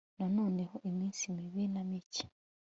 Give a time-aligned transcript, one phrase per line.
[0.37, 2.25] Noneho iminsi mibi na mike